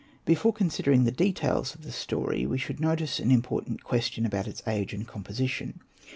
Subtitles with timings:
[0.25, 4.63] Before considering the details of the story, we should notice an important question about its
[4.67, 5.79] age and composition.